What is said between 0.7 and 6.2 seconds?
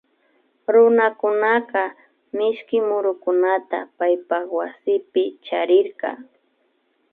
Runakunaka mishki murukunata paykunapak waspi charirka